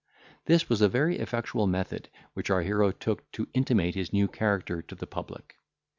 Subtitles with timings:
[0.45, 4.81] This was a very effectual method which our hero took to intimate his new character
[4.81, 5.57] to the public.